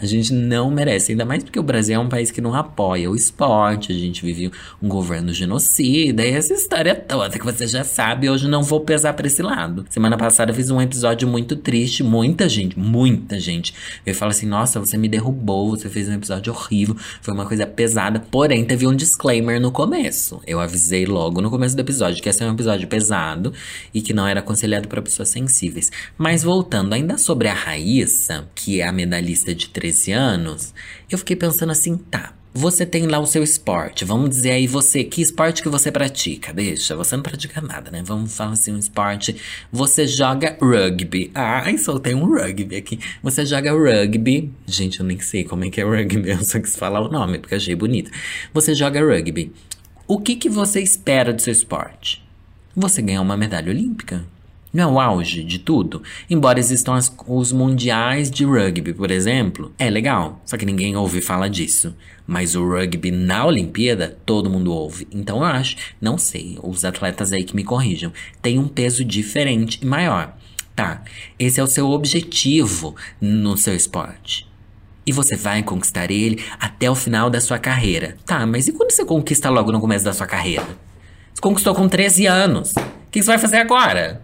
[0.00, 3.10] A gente não merece, ainda mais porque o Brasil é um país que não apoia
[3.10, 4.50] o esporte, a gente vive
[4.82, 9.12] um governo genocida e essa história toda que você já sabe, hoje não vou pesar
[9.12, 9.84] pra esse lado.
[9.90, 14.46] Semana passada eu fiz um episódio muito triste, muita gente, muita gente veio falar assim:
[14.46, 18.20] nossa, você me derrubou, você fez um episódio horrível, foi uma coisa pesada.
[18.20, 20.40] Porém, teve um disclaimer no começo.
[20.46, 23.52] Eu avisei logo no começo do episódio que ia ser um episódio pesado
[23.92, 25.90] e que não era aconselhado para pessoas sensíveis.
[26.16, 30.74] Mas voltando ainda sobre a Raíssa, que é a medalhista de 13 anos,
[31.10, 32.34] eu fiquei pensando assim, tá.
[32.54, 34.04] Você tem lá o seu esporte.
[34.04, 36.52] Vamos dizer aí você, que esporte que você pratica?
[36.52, 38.02] Deixa, você não pratica nada, né?
[38.04, 39.36] Vamos falar assim, um esporte.
[39.70, 41.30] Você joga rugby.
[41.34, 42.98] Ai, soltei um rugby aqui.
[43.22, 44.50] Você joga rugby.
[44.66, 47.38] Gente, eu nem sei como é que é rugby, eu só quis falar o nome,
[47.38, 48.10] porque achei bonito.
[48.52, 49.52] Você joga rugby.
[50.06, 52.24] O que, que você espera do seu esporte?
[52.74, 54.24] Você ganhar uma medalha olímpica.
[54.72, 56.02] Não é o auge de tudo?
[56.28, 61.20] Embora existam as, os mundiais de rugby, por exemplo, é legal, só que ninguém ouve
[61.20, 61.94] falar disso.
[62.26, 65.08] Mas o rugby na Olimpíada, todo mundo ouve.
[65.10, 69.78] Então eu acho, não sei, os atletas aí que me corrijam, tem um peso diferente
[69.82, 70.36] e maior.
[70.76, 71.02] Tá,
[71.38, 74.46] esse é o seu objetivo no seu esporte.
[75.04, 78.16] E você vai conquistar ele até o final da sua carreira.
[78.26, 80.68] Tá, mas e quando você conquista logo no começo da sua carreira?
[81.32, 82.72] Você conquistou com 13 anos.
[82.76, 84.22] O que você vai fazer agora?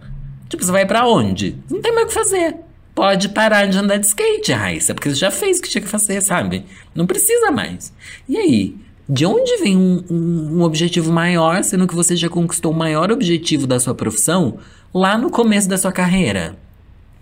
[0.49, 1.57] Tipo, você vai para onde?
[1.69, 2.55] Não tem mais o que fazer.
[2.93, 5.87] Pode parar de andar de skate, Raíssa, porque você já fez o que tinha que
[5.87, 6.65] fazer, sabe?
[6.93, 7.91] Não precisa mais.
[8.27, 8.75] E aí?
[9.07, 13.11] De onde vem um, um, um, objetivo maior, sendo que você já conquistou o maior
[13.11, 14.57] objetivo da sua profissão
[14.93, 16.57] lá no começo da sua carreira?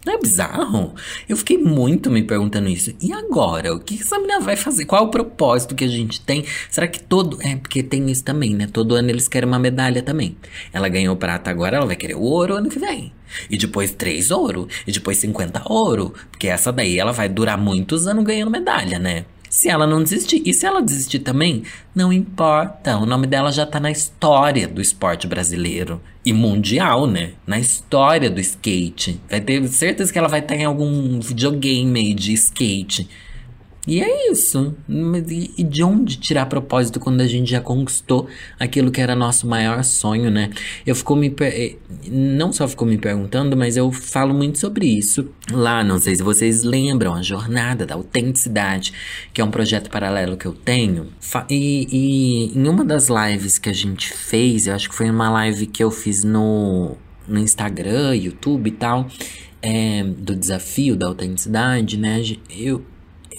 [0.05, 0.93] Não é bizarro?
[1.29, 2.93] Eu fiquei muito me perguntando isso.
[3.01, 3.73] E agora?
[3.73, 4.85] O que essa menina vai fazer?
[4.85, 6.45] Qual é o propósito que a gente tem?
[6.69, 7.41] Será que todo.
[7.41, 8.67] É, porque tem isso também, né?
[8.71, 10.35] Todo ano eles querem uma medalha também.
[10.73, 13.13] Ela ganhou prata agora, ela vai querer o ouro ano que vem.
[13.49, 14.67] E depois três ouro.
[14.85, 16.13] E depois 50 ouro.
[16.29, 19.25] Porque essa daí ela vai durar muitos anos ganhando medalha, né?
[19.53, 20.41] Se ela não desistir.
[20.43, 21.61] E se ela desistir também,
[21.93, 22.97] não importa.
[22.97, 26.01] O nome dela já tá na história do esporte brasileiro.
[26.25, 27.33] E mundial, né?
[27.45, 29.21] Na história do skate.
[29.29, 33.07] Vai ter certeza que ela vai estar em algum videogame de skate.
[33.85, 34.73] E é isso.
[34.87, 39.83] E de onde tirar propósito quando a gente já conquistou aquilo que era nosso maior
[39.83, 40.51] sonho, né?
[40.85, 41.33] Eu fico me.
[41.41, 41.75] Eh,
[42.09, 45.83] não só fico me perguntando, mas eu falo muito sobre isso lá.
[45.83, 48.93] Não sei se vocês lembram, a Jornada da Autenticidade,
[49.33, 51.09] que é um projeto paralelo que eu tenho.
[51.49, 55.29] E, e em uma das lives que a gente fez, eu acho que foi uma
[55.29, 56.95] live que eu fiz no,
[57.27, 59.07] no Instagram, YouTube e tal.
[59.61, 62.21] É, do desafio da autenticidade, né?
[62.49, 62.83] Eu,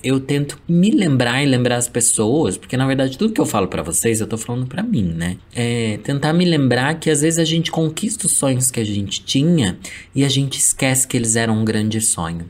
[0.04, 3.66] eu tento me lembrar e lembrar as pessoas, porque na verdade tudo que eu falo
[3.66, 5.38] para vocês eu tô falando para mim, né?
[5.54, 9.24] É tentar me lembrar que às vezes a gente conquista os sonhos que a gente
[9.24, 9.78] tinha
[10.14, 12.44] e a gente esquece que eles eram um grande sonho.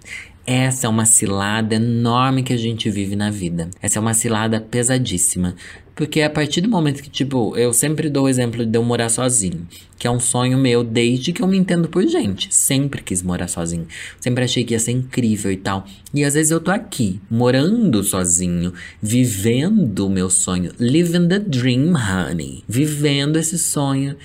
[0.47, 3.71] Essa é uma cilada enorme que a gente vive na vida.
[3.81, 5.55] Essa é uma cilada pesadíssima.
[5.95, 9.09] Porque a partir do momento que, tipo, eu sempre dou o exemplo de eu morar
[9.09, 12.53] sozinho, que é um sonho meu desde que eu me entendo por gente.
[12.53, 13.87] Sempre quis morar sozinho.
[14.21, 15.87] Sempre achei que ia ser incrível e tal.
[16.13, 20.73] E às vezes eu tô aqui, morando sozinho, vivendo o meu sonho.
[20.81, 22.65] Living the dream, honey.
[22.69, 24.17] Vivendo esse sonho.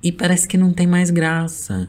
[0.00, 1.88] E parece que não tem mais graça.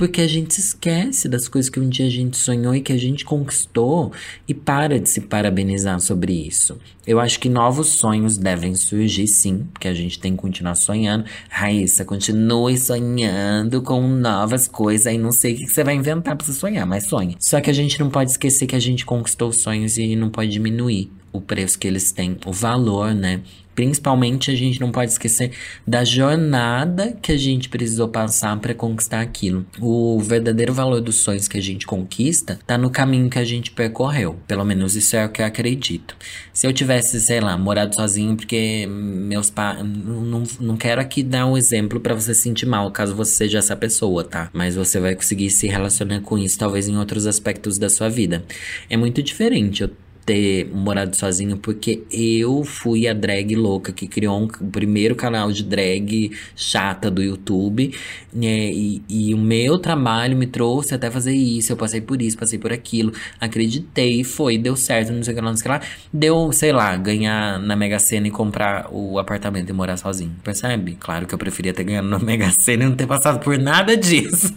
[0.00, 2.96] Porque a gente esquece das coisas que um dia a gente sonhou e que a
[2.96, 4.10] gente conquistou
[4.48, 6.78] e para de se parabenizar sobre isso.
[7.06, 11.26] Eu acho que novos sonhos devem surgir sim, porque a gente tem que continuar sonhando.
[11.50, 16.46] Raíssa, continue sonhando com novas coisas e não sei o que você vai inventar pra
[16.46, 17.36] você sonhar, mas sonhe.
[17.38, 20.30] Só que a gente não pode esquecer que a gente conquistou os sonhos e não
[20.30, 23.42] pode diminuir o preço que eles têm, o valor, né?
[23.80, 25.52] Principalmente a gente não pode esquecer
[25.86, 29.64] da jornada que a gente precisou passar para conquistar aquilo.
[29.80, 33.70] O verdadeiro valor dos sonhos que a gente conquista tá no caminho que a gente
[33.70, 34.36] percorreu.
[34.46, 36.14] Pelo menos isso é o que eu acredito.
[36.52, 39.78] Se eu tivesse, sei lá, morado sozinho porque meus pais.
[39.82, 43.60] Não, não quero aqui dar um exemplo para você se sentir mal, caso você seja
[43.60, 44.50] essa pessoa, tá?
[44.52, 48.44] Mas você vai conseguir se relacionar com isso, talvez em outros aspectos da sua vida.
[48.90, 49.84] É muito diferente.
[49.84, 49.90] Eu
[50.30, 55.50] ter morado sozinho porque eu fui a drag louca que criou um, o primeiro canal
[55.50, 57.92] de drag chata do YouTube.
[58.32, 58.70] Né?
[58.70, 61.72] E, e, o meu trabalho me trouxe até fazer isso.
[61.72, 63.12] Eu passei por isso, passei por aquilo.
[63.40, 65.90] Acreditei, foi, deu certo, não sei o que lá, não sei o que lá.
[66.12, 70.36] Deu, sei lá, ganhar na Mega Sena e comprar o apartamento e morar sozinho.
[70.44, 70.96] Percebe?
[71.00, 73.96] Claro que eu preferia ter ganhado na Mega Sena e não ter passado por nada
[73.96, 74.54] disso.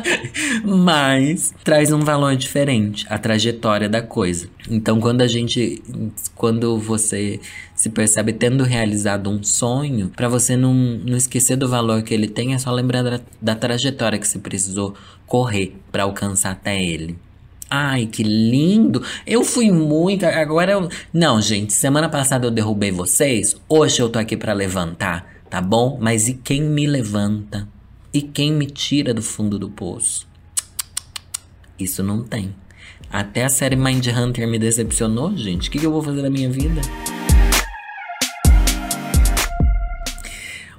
[0.64, 4.48] Mas traz um valor diferente, a trajetória da coisa.
[4.70, 5.82] Então, quando a gente,
[6.34, 7.40] quando você
[7.74, 12.28] se percebe tendo realizado um sonho, para você não, não esquecer do valor que ele
[12.28, 14.94] tem, é só lembrar da, da trajetória que você precisou
[15.26, 17.18] correr para alcançar até ele.
[17.70, 19.02] Ai, que lindo!
[19.26, 20.24] Eu fui muito.
[20.24, 20.88] Agora eu.
[21.12, 23.56] Não, gente, semana passada eu derrubei vocês.
[23.68, 25.98] Hoje eu tô aqui para levantar, tá bom?
[26.00, 27.66] Mas e quem me levanta?
[28.12, 30.28] E quem me tira do fundo do poço?
[31.78, 32.54] Isso não tem.
[33.14, 35.68] Até a série Mind Hunter me decepcionou, gente.
[35.68, 36.80] O que, que eu vou fazer da minha vida?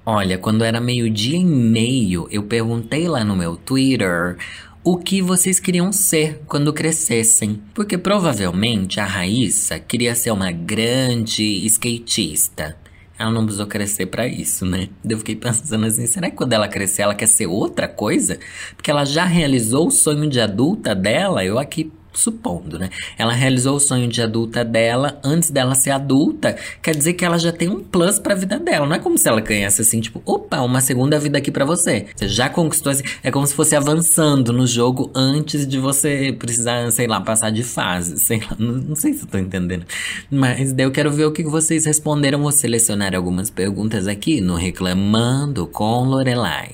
[0.05, 4.35] Olha, quando era meio-dia e meio, eu perguntei lá no meu Twitter
[4.83, 7.61] o que vocês queriam ser quando crescessem.
[7.73, 12.75] Porque provavelmente a Raíssa queria ser uma grande skatista.
[13.17, 14.89] Ela não precisou crescer para isso, né?
[15.09, 18.37] Eu fiquei pensando assim, será que quando ela crescer ela quer ser outra coisa?
[18.75, 22.89] Porque ela já realizou o sonho de adulta dela, eu aqui supondo, né?
[23.17, 26.55] Ela realizou o sonho de adulta dela antes dela ser adulta.
[26.81, 28.85] Quer dizer que ela já tem um plus pra vida dela.
[28.85, 32.07] Não é como se ela ganhasse assim, tipo, opa, uma segunda vida aqui para você.
[32.15, 33.03] Você já conquistou assim.
[33.23, 37.63] É como se fosse avançando no jogo antes de você precisar, sei lá, passar de
[37.63, 38.15] fase.
[38.25, 39.85] Sei lá, não, não sei se eu tô entendendo.
[40.31, 42.41] Mas daí eu quero ver o que vocês responderam.
[42.41, 46.71] Vou selecionar algumas perguntas aqui no Reclamando com Lorelai.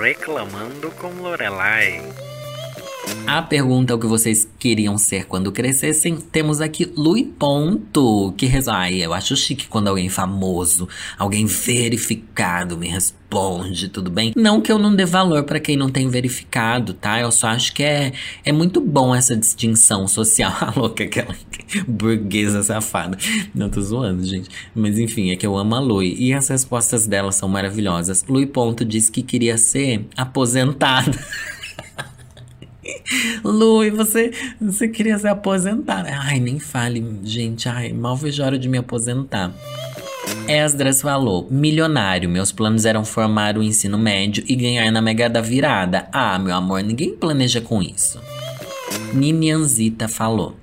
[0.00, 2.02] Reclamando com Lorelai.
[3.26, 9.00] A pergunta o que vocês queriam ser quando crescessem, temos aqui Lui Ponto, que resolve.
[9.00, 14.32] eu acho chique quando alguém famoso, alguém verificado me responde, tudo bem?
[14.34, 17.20] Não que eu não dê valor para quem não tem verificado, tá?
[17.20, 18.12] Eu só acho que é,
[18.44, 20.52] é muito bom essa distinção social.
[20.60, 21.34] A louca, aquela
[21.86, 23.18] burguesa safada.
[23.54, 24.48] Não tô zoando, gente.
[24.74, 26.16] Mas enfim, é que eu amo a Lui.
[26.18, 28.24] E as respostas dela são maravilhosas.
[28.28, 31.18] Lui Ponto disse que queria ser aposentada.
[33.44, 36.04] Lu, você, você queria se aposentar.
[36.06, 37.68] Ai, nem fale, gente.
[37.68, 39.52] Ai, mal vejo a hora de me aposentar.
[40.46, 45.40] Esdras falou: milionário, meus planos eram formar o ensino médio e ganhar na mega da
[45.40, 46.08] virada.
[46.12, 48.20] Ah, meu amor, ninguém planeja com isso.
[49.12, 50.56] Ninianzita falou: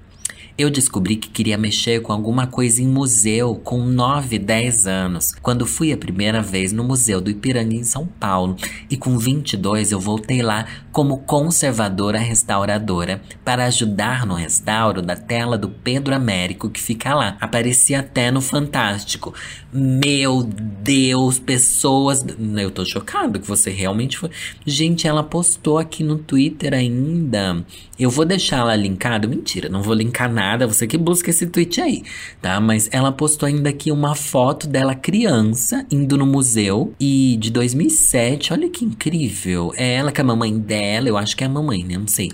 [0.57, 5.65] eu descobri que queria mexer com alguma coisa em museu com 9, 10 anos, quando
[5.65, 8.55] fui a primeira vez no Museu do Ipiranga em São Paulo,
[8.89, 15.57] e com 22 eu voltei lá como conservadora restauradora para ajudar no restauro da tela
[15.57, 17.35] do Pedro Américo que fica lá.
[17.41, 19.33] Aparecia até no Fantástico.
[19.73, 22.25] Meu Deus, pessoas.
[22.57, 24.29] Eu tô chocado que você realmente foi.
[24.65, 27.65] Gente, ela postou aqui no Twitter ainda.
[27.99, 29.27] Eu vou deixar ela linkado.
[29.27, 30.44] Mentira, não vou linkar nada.
[30.67, 32.03] Você que busca esse tweet aí,
[32.41, 32.59] tá?
[32.59, 38.53] Mas ela postou ainda aqui uma foto dela criança indo no museu e de 2007.
[38.53, 39.71] Olha que incrível.
[39.75, 41.09] É ela com a mamãe dela.
[41.09, 41.97] Eu acho que é a mamãe, né?
[41.97, 42.31] Não sei.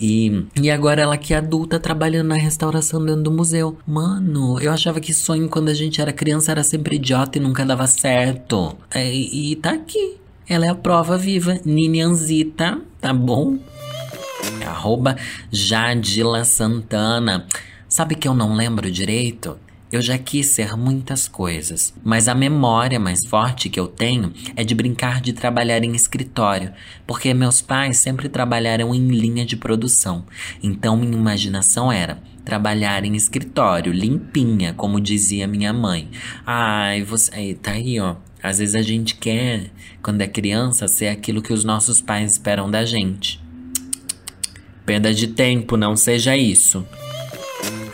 [0.00, 3.76] E, e agora ela que é adulta trabalhando na restauração dentro do museu.
[3.86, 7.64] Mano, eu achava que sonho quando a gente era criança era sempre idiota e nunca
[7.64, 8.76] dava certo.
[8.90, 10.16] É, e tá aqui.
[10.48, 11.60] Ela é a prova viva.
[11.64, 13.58] Ninianzita, tá bom?
[14.66, 15.16] Arroba
[15.50, 17.46] Jadila Santana.
[17.88, 19.58] Sabe que eu não lembro direito?
[19.92, 24.62] Eu já quis ser muitas coisas, mas a memória mais forte que eu tenho é
[24.62, 26.72] de brincar de trabalhar em escritório,
[27.04, 30.24] porque meus pais sempre trabalharam em linha de produção.
[30.62, 36.08] Então minha imaginação era trabalhar em escritório, limpinha, como dizia minha mãe.
[36.46, 37.54] Ai, você.
[37.54, 38.14] Tá aí, ó.
[38.40, 42.70] Às vezes a gente quer, quando é criança, ser aquilo que os nossos pais esperam
[42.70, 43.39] da gente.
[44.90, 46.84] Perda de tempo, não seja isso.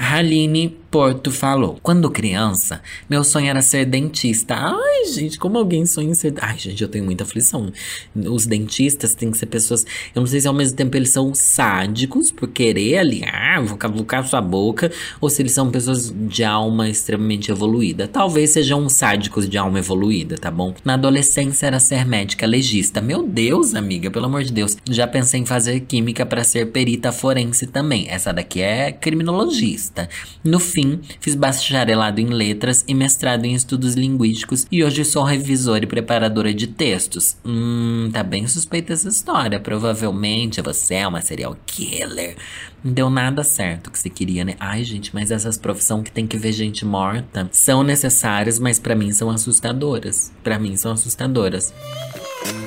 [0.00, 4.54] Haline Porto falou: Quando criança, meu sonho era ser dentista.
[4.54, 6.32] Ai, gente, como alguém sonha em ser.
[6.40, 7.70] Ai, gente, eu tenho muita aflição.
[8.14, 9.84] Os dentistas têm que ser pessoas.
[10.14, 13.76] Eu não sei se ao mesmo tempo eles são sádicos por querer ali, ah, vou
[13.76, 18.08] cavucar sua boca, ou se eles são pessoas de alma extremamente evoluída.
[18.08, 20.74] Talvez sejam sádicos de alma evoluída, tá bom?
[20.82, 23.02] Na adolescência era ser médica legista.
[23.02, 24.78] Meu Deus, amiga, pelo amor de Deus.
[24.88, 28.08] Já pensei em fazer química para ser perita forense também.
[28.08, 30.08] Essa daqui é criminologista.
[30.42, 35.24] No fim, fim, fiz bacharelado em letras e mestrado em estudos linguísticos e hoje sou
[35.24, 37.36] revisora e preparadora de textos.
[37.44, 39.58] Hum, tá bem suspeita essa história.
[39.58, 42.36] Provavelmente você é uma serial killer.
[42.84, 44.54] Não deu nada certo que você queria, né?
[44.60, 48.94] Ai, gente, mas essas profissões que tem que ver gente morta são necessárias, mas para
[48.94, 50.32] mim são assustadoras.
[50.44, 51.74] Para mim são assustadoras.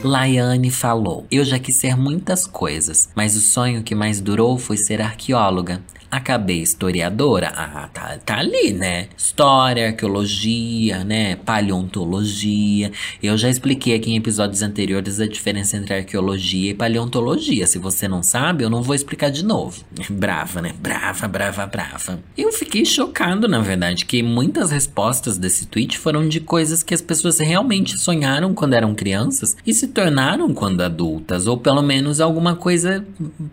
[0.03, 4.75] Laiane falou: Eu já quis ser muitas coisas, mas o sonho que mais durou foi
[4.75, 5.81] ser arqueóloga.
[6.11, 7.53] Acabei historiadora.
[7.55, 9.09] Ah, tá, tá ali, né?
[9.15, 11.35] História, arqueologia, né?
[11.35, 12.91] Paleontologia.
[13.21, 17.67] Eu já expliquei aqui em episódios anteriores a diferença entre arqueologia e paleontologia.
[17.67, 19.83] Se você não sabe, eu não vou explicar de novo.
[20.09, 20.73] Brava, né?
[20.79, 22.19] Brava, brava, brava.
[22.35, 27.01] Eu fiquei chocado, na verdade, que muitas respostas desse tweet foram de coisas que as
[27.01, 32.55] pessoas realmente sonharam quando eram crianças e se tornaram quando adultas, ou pelo menos alguma
[32.55, 33.05] coisa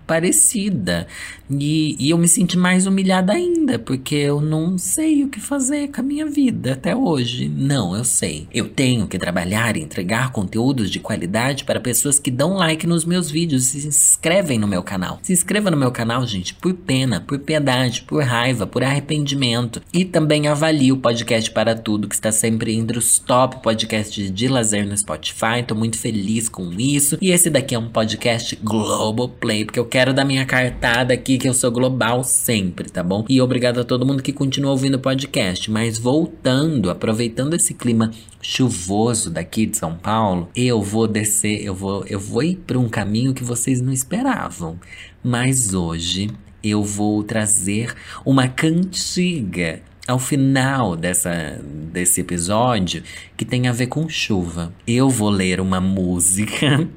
[0.07, 1.07] parecida.
[1.51, 5.89] E, e eu me senti mais humilhada ainda, porque eu não sei o que fazer
[5.89, 7.49] com a minha vida até hoje.
[7.49, 8.47] Não, eu sei.
[8.53, 13.07] Eu tenho que trabalhar e entregar conteúdos de qualidade para pessoas que dão like nos
[13.07, 15.19] meus vídeos e se inscrevem no meu canal.
[15.23, 19.81] Se inscreva no meu canal, gente, por pena, por piedade, por raiva, por arrependimento.
[19.93, 24.49] E também avalie o podcast para tudo, que está sempre entre os top podcasts de
[24.49, 25.63] lazer no Spotify.
[25.67, 27.17] Tô muito feliz com isso.
[27.23, 31.39] E esse daqui é um podcast Global Play, porque eu quero dar minha cartada aqui
[31.39, 33.25] que eu sou global sempre, tá bom?
[33.29, 35.71] E obrigado a todo mundo que continua ouvindo o podcast.
[35.71, 42.05] Mas voltando, aproveitando esse clima chuvoso daqui de São Paulo, eu vou descer, eu vou,
[42.07, 44.79] eu vou ir para um caminho que vocês não esperavam.
[45.25, 46.31] Mas hoje
[46.63, 47.95] eu vou trazer
[48.25, 51.61] uma cantiga ao final dessa,
[51.93, 53.03] desse episódio
[53.37, 54.73] que tem a ver com chuva.
[54.87, 56.89] Eu vou ler uma música.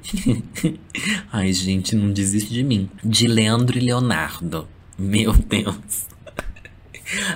[1.32, 2.90] Ai, gente, não desiste de mim.
[3.04, 4.68] De Leandro e Leonardo.
[5.00, 6.09] Meu Deus.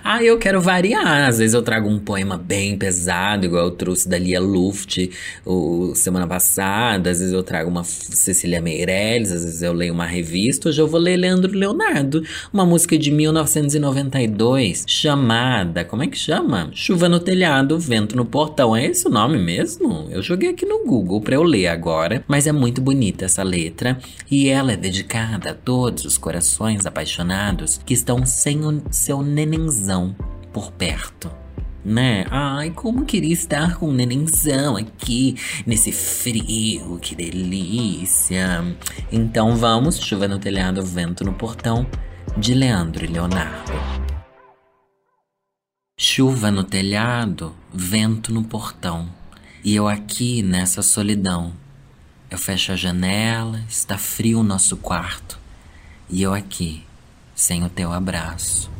[0.03, 1.27] Ah, eu quero variar.
[1.27, 5.09] Às vezes eu trago um poema bem pesado, igual eu trouxe da Lia Luft
[5.45, 7.09] o, semana passada.
[7.09, 10.69] Às vezes eu trago uma Cecília Meirelles, às vezes eu leio uma revista.
[10.69, 15.83] Hoje eu vou ler Leandro Leonardo, uma música de 1992 chamada.
[15.83, 16.69] Como é que chama?
[16.73, 18.75] Chuva no telhado, vento no portão.
[18.75, 20.07] É esse o nome mesmo?
[20.11, 22.23] Eu joguei aqui no Google pra eu ler agora.
[22.27, 23.97] Mas é muito bonita essa letra
[24.29, 29.21] e ela é dedicada a todos os corações apaixonados que estão sem o seu
[29.63, 30.15] nenenzão
[30.51, 31.31] por perto.
[31.85, 32.25] Né?
[32.29, 35.35] Ai, como queria estar com nenenzão aqui
[35.65, 38.63] nesse frio, que delícia.
[39.11, 41.85] Então vamos, chuva no telhado, vento no portão,
[42.37, 43.73] de Leandro e Leonardo.
[45.99, 49.09] Chuva no telhado, vento no portão,
[49.63, 51.53] e eu aqui nessa solidão.
[52.29, 55.37] Eu fecho a janela, está frio o nosso quarto,
[56.09, 56.83] e eu aqui,
[57.35, 58.71] sem o teu abraço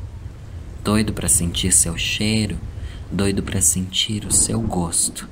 [0.84, 2.60] doido para sentir seu cheiro,
[3.10, 5.30] doido para sentir o seu gosto,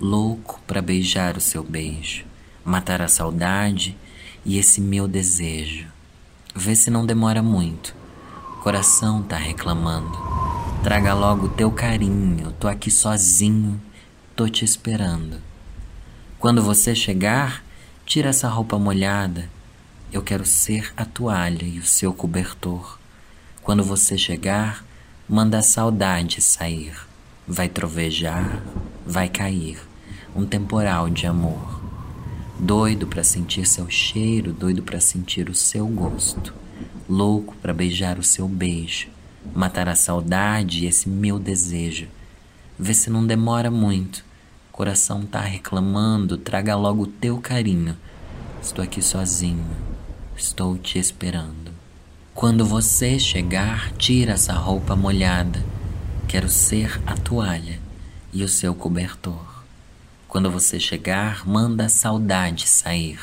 [0.00, 2.24] louco para beijar o seu beijo,
[2.64, 3.94] matar a saudade
[4.42, 5.86] e esse meu desejo.
[6.54, 7.94] Vê se não demora muito.
[8.62, 10.16] Coração tá reclamando.
[10.82, 13.78] Traga logo teu carinho, tô aqui sozinho,
[14.34, 15.42] tô te esperando.
[16.38, 17.62] Quando você chegar,
[18.06, 19.50] tira essa roupa molhada.
[20.10, 22.98] Eu quero ser a toalha e o seu cobertor.
[23.62, 24.85] Quando você chegar,
[25.28, 26.94] manda a saudade sair.
[27.48, 28.62] Vai trovejar,
[29.04, 29.78] vai cair
[30.36, 31.80] um temporal de amor.
[32.58, 36.54] Doido para sentir seu cheiro, doido para sentir o seu gosto.
[37.08, 39.08] Louco para beijar o seu beijo,
[39.54, 42.06] matar a saudade e esse meu desejo.
[42.78, 44.24] Vê se não demora muito.
[44.70, 47.96] Coração tá reclamando, traga logo o teu carinho.
[48.62, 49.66] Estou aqui sozinho,
[50.36, 51.65] estou te esperando.
[52.36, 55.64] Quando você chegar, tira essa roupa molhada.
[56.28, 57.80] Quero ser a toalha
[58.30, 59.64] e o seu cobertor.
[60.28, 63.18] Quando você chegar, manda a saudade sair.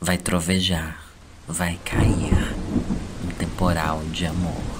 [0.00, 1.12] Vai trovejar,
[1.46, 2.56] vai cair
[3.22, 4.71] um temporal de amor.